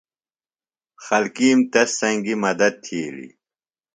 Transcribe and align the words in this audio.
خلکیم 1.05 1.59
تس 1.71 1.89
سنگیۡ 1.99 2.41
مدت 2.43 2.73
تِھیلیۡ۔ 2.83 3.33